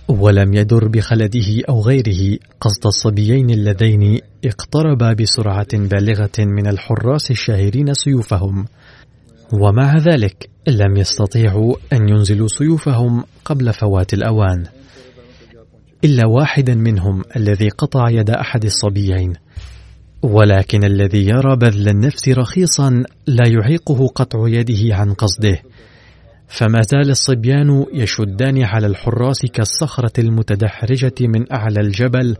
[0.08, 8.66] ولم يدر بخلده أو غيره قصد الصبيين اللذين اقتربا بسرعة بالغة من الحراس الشاهرين سيوفهم.
[9.52, 14.64] ومع ذلك لم يستطيعوا أن ينزلوا سيوفهم قبل فوات الأوان.
[16.04, 19.32] إلا واحدا منهم الذي قطع يد أحد الصبيين
[20.24, 25.62] ولكن الذي يرى بذل النفس رخيصا لا يعيقه قطع يده عن قصده.
[26.48, 32.36] فما زال الصبيان يشدان على الحراس كالصخرة المتدحرجة من أعلى الجبل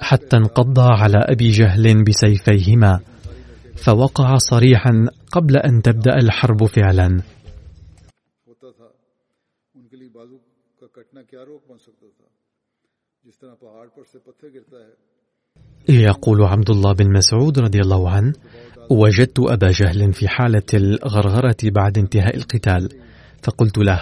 [0.00, 3.00] حتى انقضا على أبي جهل بسيفيهما
[3.76, 7.22] فوقع صريحا قبل أن تبدأ الحرب فعلا.
[15.88, 18.32] يقول عبد الله بن مسعود رضي الله عنه
[18.90, 22.88] وجدت أبا جهل في حالة الغرغرة بعد انتهاء القتال.
[23.42, 24.00] فقلت له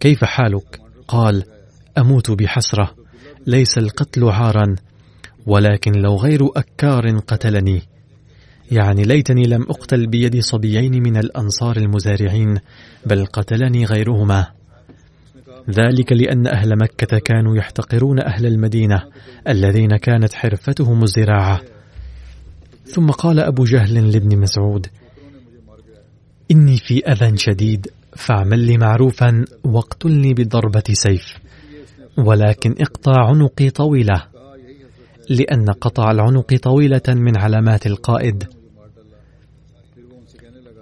[0.00, 1.44] كيف حالك؟ قال
[1.98, 2.94] أموت بحسرة
[3.46, 4.76] ليس القتل عارا
[5.46, 7.82] ولكن لو غير أكار قتلني.
[8.70, 12.58] يعني ليتني لم أقتل بيد صبيين من الأنصار المزارعين
[13.06, 14.46] بل قتلني غيرهما.
[15.70, 19.02] ذلك لأن أهل مكة كانوا يحتقرون أهل المدينة
[19.48, 21.60] الذين كانت حرفتهم الزراعة.
[22.84, 24.86] ثم قال أبو جهل لابن مسعود
[26.50, 27.86] إني في أذى شديد
[28.16, 31.38] فاعمل لي معروفا واقتلني بضربة سيف
[32.18, 34.22] ولكن اقطع عنقي طويلة
[35.30, 38.44] لأن قطع العنق طويلة من علامات القائد.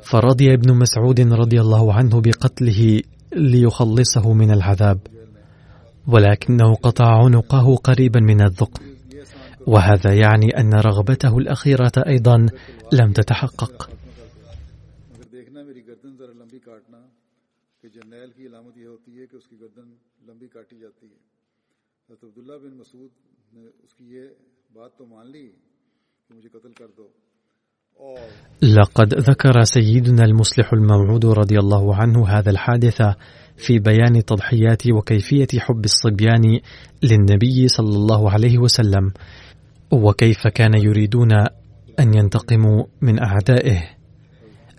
[0.03, 3.01] فرضي ابن مسعود رضي الله عنه بقتله
[3.33, 4.99] ليخلصه من العذاب
[6.07, 8.91] ولكنه قطع عنقه قريبا من الذقن.
[9.67, 12.37] وهذا يعني أن رغبته الأخيرة أيضا
[12.93, 13.91] لم تتحقق.
[22.23, 23.11] عبداللہ بن مسعود
[23.53, 24.23] نے اس کی یہ
[24.73, 25.53] بات تو مان لی
[26.29, 27.09] کہ مجھے قتل کر دو۔
[28.63, 33.03] لقد ذكر سيدنا المصلح الموعود رضي الله عنه هذا الحادث
[33.57, 36.61] في بيان تضحيات وكيفية حب الصبيان
[37.03, 39.13] للنبي صلى الله عليه وسلم
[39.91, 41.33] وكيف كان يريدون
[42.01, 43.83] أن ينتقموا من أعدائه.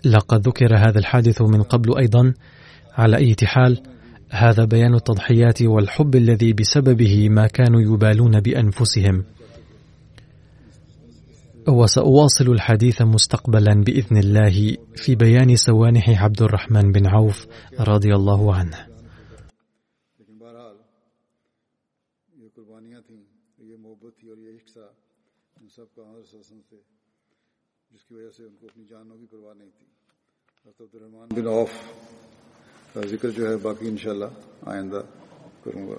[0.04, 2.34] لقد ذكر هذا الحادث من قبل أيضا
[2.94, 3.82] على أي حال
[4.30, 9.24] هذا بيان التضحيات والحب الذي بسببه ما كانوا يبالون بأنفسهم.
[11.68, 17.46] وسأواصل الحديث مستقبلا بإذن الله في بيان سوانح عبد الرحمن بن عوف
[17.80, 18.86] رضي الله عنه
[31.30, 31.70] بن عوف
[32.94, 34.24] کا ذکر جو ہے باقی انشاءاللہ
[34.62, 35.00] آئندہ
[35.64, 35.98] کروں گا